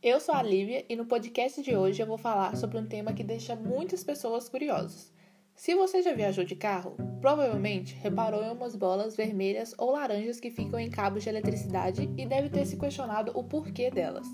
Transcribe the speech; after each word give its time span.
Eu 0.00 0.20
sou 0.20 0.32
a 0.32 0.40
Lívia 0.40 0.84
e 0.88 0.94
no 0.94 1.04
podcast 1.04 1.60
de 1.60 1.76
hoje 1.76 2.00
eu 2.00 2.06
vou 2.06 2.16
falar 2.16 2.56
sobre 2.56 2.78
um 2.78 2.86
tema 2.86 3.12
que 3.12 3.24
deixa 3.24 3.56
muitas 3.56 4.04
pessoas 4.04 4.48
curiosas. 4.48 5.12
Se 5.56 5.74
você 5.74 6.02
já 6.02 6.14
viajou 6.14 6.44
de 6.44 6.54
carro, 6.54 6.96
provavelmente 7.20 7.96
reparou 7.96 8.44
em 8.44 8.50
umas 8.50 8.76
bolas 8.76 9.16
vermelhas 9.16 9.74
ou 9.76 9.90
laranjas 9.90 10.38
que 10.38 10.52
ficam 10.52 10.78
em 10.78 10.88
cabos 10.88 11.24
de 11.24 11.30
eletricidade 11.30 12.08
e 12.16 12.24
deve 12.24 12.48
ter 12.48 12.64
se 12.64 12.78
questionado 12.78 13.32
o 13.34 13.42
porquê 13.42 13.90
delas. 13.90 14.28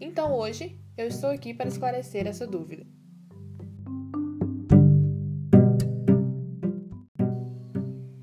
Então 0.00 0.32
hoje 0.32 0.80
eu 0.96 1.06
estou 1.08 1.28
aqui 1.28 1.52
para 1.52 1.68
esclarecer 1.68 2.26
essa 2.26 2.46
dúvida. 2.46 2.86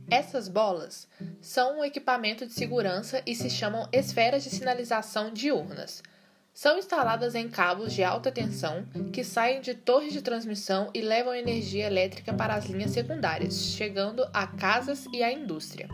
Essas 0.09 0.48
bolas 0.48 1.08
são 1.42 1.80
um 1.80 1.84
equipamento 1.84 2.46
de 2.46 2.54
segurança 2.54 3.22
e 3.26 3.36
se 3.36 3.50
chamam 3.50 3.88
esferas 3.91 4.44
de 4.44 4.50
sinalização 4.50 5.32
diurnas. 5.32 6.02
São 6.54 6.78
instaladas 6.78 7.36
em 7.36 7.48
cabos 7.48 7.94
de 7.94 8.04
alta 8.04 8.32
tensão 8.32 8.84
que 9.14 9.23
saem 9.23 9.62
de 9.62 9.76
torres 9.76 10.12
de 10.12 10.23
transmissão 10.23 10.90
e 10.94 11.02
levam 11.02 11.36
energia 11.36 11.86
elétrica 11.86 12.34
para 12.34 12.55
as 12.55 12.66
linhas 12.66 12.92
secundárias, 12.92 13.55
chegando 13.76 14.28
a 14.34 14.48
casas 14.48 15.05
e 15.14 15.22
à 15.22 15.31
indústria. 15.31 15.88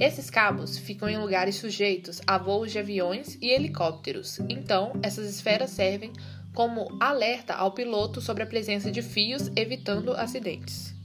Esses 0.00 0.30
cabos 0.30 0.76
ficam 0.76 1.08
em 1.08 1.18
lugares 1.18 1.56
sujeitos 1.56 2.20
a 2.26 2.38
voos 2.38 2.72
de 2.72 2.78
aviões 2.78 3.38
e 3.40 3.50
helicópteros, 3.50 4.40
então 4.48 4.92
essas 5.02 5.28
esferas 5.28 5.70
servem 5.70 6.12
como 6.54 6.96
alerta 7.00 7.54
ao 7.54 7.72
piloto 7.72 8.20
sobre 8.20 8.42
a 8.42 8.46
presença 8.46 8.90
de 8.90 9.00
fios, 9.00 9.48
evitando 9.54 10.12
acidentes. 10.12 10.97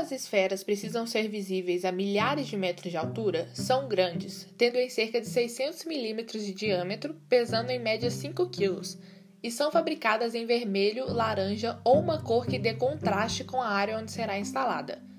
As 0.00 0.10
esferas 0.10 0.64
precisam 0.64 1.06
ser 1.06 1.28
visíveis 1.28 1.84
a 1.84 1.92
milhares 1.92 2.46
de 2.46 2.56
metros 2.56 2.90
de 2.90 2.96
altura, 2.96 3.48
são 3.54 3.86
grandes, 3.86 4.48
tendo 4.56 4.76
em 4.76 4.88
cerca 4.88 5.20
de 5.20 5.28
600 5.28 5.84
milímetros 5.84 6.44
de 6.44 6.54
diâmetro, 6.54 7.14
pesando 7.28 7.70
em 7.70 7.78
média 7.78 8.10
5 8.10 8.48
quilos, 8.48 8.98
e 9.42 9.50
são 9.50 9.70
fabricadas 9.70 10.34
em 10.34 10.46
vermelho, 10.46 11.12
laranja 11.12 11.78
ou 11.84 12.00
uma 12.00 12.22
cor 12.22 12.46
que 12.46 12.58
dê 12.58 12.72
contraste 12.72 13.44
com 13.44 13.60
a 13.60 13.68
área 13.68 13.98
onde 13.98 14.10
será 14.10 14.38
instalada. 14.38 15.09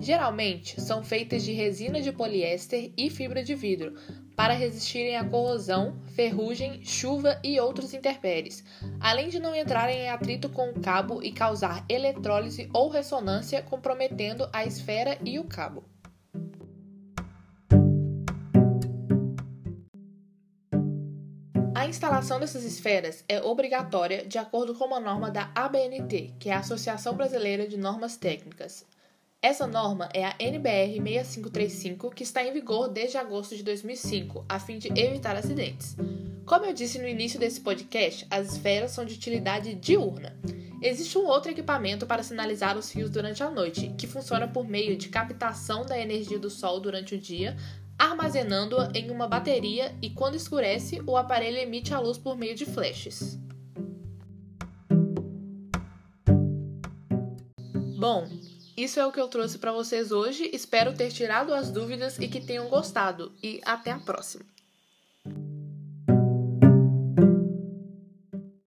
Geralmente 0.00 0.80
são 0.80 1.04
feitas 1.04 1.42
de 1.42 1.52
resina 1.52 2.00
de 2.00 2.10
poliéster 2.10 2.90
e 2.96 3.10
fibra 3.10 3.44
de 3.44 3.54
vidro, 3.54 3.94
para 4.34 4.54
resistirem 4.54 5.16
à 5.16 5.22
corrosão, 5.22 6.00
ferrugem, 6.14 6.82
chuva 6.82 7.38
e 7.44 7.60
outros 7.60 7.92
intempéries, 7.92 8.64
além 8.98 9.28
de 9.28 9.38
não 9.38 9.54
entrarem 9.54 9.98
em 9.98 10.08
atrito 10.08 10.48
com 10.48 10.70
o 10.70 10.80
cabo 10.80 11.22
e 11.22 11.30
causar 11.30 11.84
eletrólise 11.86 12.70
ou 12.72 12.88
ressonância, 12.88 13.60
comprometendo 13.60 14.48
a 14.54 14.64
esfera 14.64 15.18
e 15.22 15.38
o 15.38 15.44
cabo. 15.44 15.84
A 21.74 21.86
instalação 21.86 22.40
dessas 22.40 22.64
esferas 22.64 23.22
é 23.28 23.42
obrigatória 23.42 24.26
de 24.26 24.38
acordo 24.38 24.74
com 24.74 24.86
uma 24.86 25.00
norma 25.00 25.30
da 25.30 25.50
ABNT, 25.54 26.34
que 26.38 26.48
é 26.48 26.54
a 26.54 26.60
Associação 26.60 27.14
Brasileira 27.14 27.68
de 27.68 27.76
Normas 27.76 28.16
Técnicas, 28.16 28.86
essa 29.42 29.66
norma 29.66 30.06
é 30.12 30.22
a 30.22 30.34
NBR 30.38 31.00
6535, 31.00 32.10
que 32.10 32.22
está 32.22 32.44
em 32.44 32.52
vigor 32.52 32.88
desde 32.88 33.16
agosto 33.16 33.56
de 33.56 33.62
2005, 33.62 34.44
a 34.46 34.60
fim 34.60 34.78
de 34.78 34.88
evitar 34.88 35.34
acidentes. 35.34 35.96
Como 36.44 36.66
eu 36.66 36.74
disse 36.74 36.98
no 36.98 37.08
início 37.08 37.40
desse 37.40 37.62
podcast, 37.62 38.26
as 38.30 38.52
esferas 38.52 38.90
são 38.90 39.02
de 39.02 39.14
utilidade 39.14 39.74
diurna. 39.74 40.38
Existe 40.82 41.16
um 41.16 41.26
outro 41.26 41.50
equipamento 41.50 42.06
para 42.06 42.22
sinalizar 42.22 42.76
os 42.76 42.92
fios 42.92 43.08
durante 43.08 43.42
a 43.42 43.50
noite, 43.50 43.94
que 43.96 44.06
funciona 44.06 44.46
por 44.46 44.68
meio 44.68 44.94
de 44.96 45.08
captação 45.08 45.86
da 45.86 45.98
energia 45.98 46.38
do 46.38 46.50
sol 46.50 46.78
durante 46.78 47.14
o 47.14 47.18
dia, 47.18 47.56
armazenando-a 47.98 48.90
em 48.94 49.10
uma 49.10 49.26
bateria 49.26 49.94
e, 50.02 50.10
quando 50.10 50.34
escurece, 50.34 51.00
o 51.06 51.16
aparelho 51.16 51.56
emite 51.56 51.94
a 51.94 51.98
luz 51.98 52.18
por 52.18 52.36
meio 52.36 52.54
de 52.54 52.66
flashes. 52.66 53.38
Bom, 57.98 58.26
isso 58.76 59.00
é 59.00 59.06
o 59.06 59.12
que 59.12 59.20
eu 59.20 59.28
trouxe 59.28 59.58
para 59.58 59.72
vocês 59.72 60.12
hoje. 60.12 60.50
Espero 60.52 60.94
ter 60.94 61.10
tirado 61.10 61.54
as 61.54 61.70
dúvidas 61.70 62.18
e 62.18 62.28
que 62.28 62.40
tenham 62.40 62.68
gostado. 62.68 63.32
E 63.42 63.60
até 63.64 63.90
a 63.90 63.98
próxima! 63.98 64.44